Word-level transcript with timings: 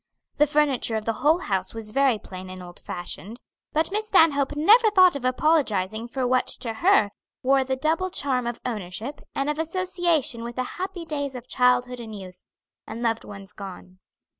The 0.37 0.47
furniture 0.47 0.95
of 0.95 1.05
the 1.05 1.13
whole 1.21 1.41
house 1.41 1.75
was 1.75 1.91
very 1.91 2.17
plain 2.17 2.49
and 2.49 2.63
old 2.63 2.79
fashioned, 2.79 3.39
but 3.71 3.91
Miss 3.91 4.07
Stanhope 4.07 4.55
never 4.55 4.89
thought 4.89 5.15
of 5.15 5.23
apologizing 5.23 6.07
for 6.07 6.25
what 6.25 6.47
to 6.47 6.73
her 6.73 7.11
wore 7.43 7.63
the 7.63 7.75
double 7.75 8.09
charm 8.09 8.47
of 8.47 8.59
ownership, 8.65 9.21
and 9.35 9.47
of 9.47 9.59
association 9.59 10.43
with 10.43 10.55
the 10.55 10.63
happy 10.81 11.05
days 11.05 11.35
of 11.35 11.47
childhood 11.47 11.99
and 11.99 12.15
youth, 12.17 12.41
and 12.87 13.03
loved 13.03 13.23
ones 13.23 13.53
gone. 13.53 13.99